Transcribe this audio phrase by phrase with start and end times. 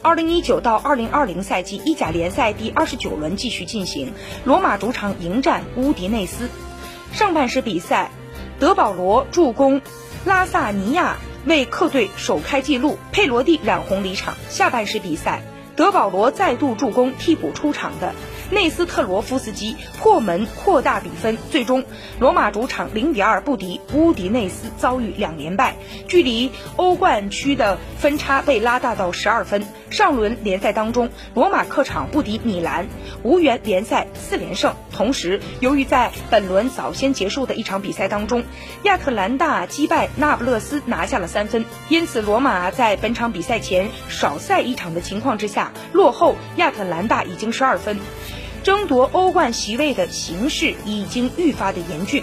[0.00, 4.12] 二零一九到二零二零赛季意甲联赛第二十九轮继续进行，
[4.44, 6.48] 罗马主场迎战乌迪内斯。
[7.12, 8.10] 上半时比赛，
[8.60, 9.82] 德保罗助攻，
[10.24, 11.16] 拉萨尼亚
[11.46, 14.34] 为客队首开纪录，佩罗蒂染红离场。
[14.48, 15.42] 下半时比赛，
[15.74, 18.14] 德保罗再度助攻，替补出场的。
[18.50, 21.84] 内斯特罗夫斯基破门扩大比分，最终
[22.18, 25.76] 罗马主场零比二不敌乌迪内斯，遭遇两连败，
[26.06, 29.66] 距离欧冠区的分差被拉大到十二分。
[29.90, 32.86] 上轮联赛当中，罗马客场不敌米兰，
[33.22, 34.74] 无缘联赛四连胜。
[34.92, 38.44] 同时，由于在本轮早先结束的一场比赛当中，
[38.82, 47.98] 亚特兰大击败那不勒斯拿下了三分，因此罗马在本场比赛前少赛一场的情况之下，落后亚特兰大已经十二分。
[48.64, 52.22] 争夺欧冠席位的形势已经愈发的严峻。